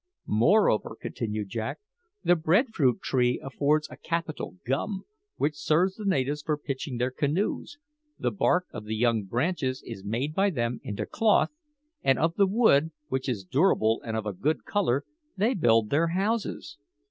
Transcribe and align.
"Moreover," 0.25 0.97
continued 0.99 1.49
Jack, 1.49 1.77
"the 2.23 2.35
bread 2.35 2.69
fruit 2.73 3.03
tree 3.03 3.39
affords 3.39 3.87
a 3.91 3.97
capital 3.97 4.55
gum, 4.65 5.03
which 5.35 5.55
serves 5.55 5.95
the 5.95 6.05
natives 6.05 6.41
for 6.41 6.57
pitching 6.57 6.97
their 6.97 7.11
canoes; 7.11 7.77
the 8.17 8.31
bark 8.31 8.65
of 8.73 8.85
the 8.85 8.95
young 8.95 9.25
branches 9.25 9.83
is 9.85 10.03
made 10.03 10.33
by 10.33 10.49
them 10.49 10.79
into 10.83 11.05
cloth; 11.05 11.51
and 12.01 12.17
of 12.17 12.33
the 12.33 12.47
wood, 12.47 12.89
which 13.09 13.29
is 13.29 13.43
durable 13.43 14.01
and 14.03 14.17
of 14.17 14.25
a 14.25 14.33
good 14.33 14.65
colour, 14.65 15.05
they 15.37 15.53
build 15.53 15.91
their 15.91 16.07
houses. 16.07 16.79